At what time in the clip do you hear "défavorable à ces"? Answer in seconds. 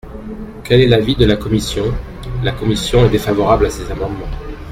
3.11-3.91